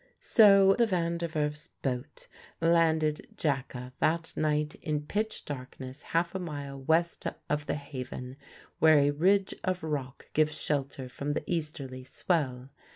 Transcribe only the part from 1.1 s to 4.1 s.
der Werf's boat landed Jacka